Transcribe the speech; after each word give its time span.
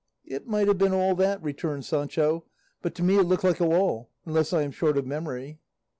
"It 0.25 0.47
might 0.47 0.65
have 0.67 0.79
been 0.79 0.95
all 0.95 1.13
that," 1.17 1.39
returned 1.43 1.85
Sancho, 1.85 2.43
"but 2.81 2.95
to 2.95 3.03
me 3.03 3.17
it 3.19 3.27
looked 3.27 3.43
like 3.43 3.59
a 3.59 3.67
wall, 3.67 4.09
unless 4.25 4.51
I 4.51 4.63
am 4.63 4.71
short 4.71 4.97
of 4.97 5.05
memory." 5.05 5.59